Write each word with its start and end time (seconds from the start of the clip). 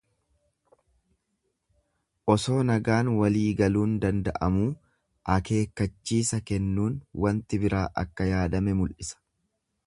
Osoo 2.35 2.57
nagaan 2.69 3.11
waliigaluun 3.17 3.93
danda'amuu 4.05 4.67
akeekkachiisa 5.35 6.41
kennuun 6.49 6.97
wanti 7.27 7.61
biraa 7.67 7.85
akka 8.05 8.29
yaadame 8.33 8.77
mul'isa. 8.83 9.23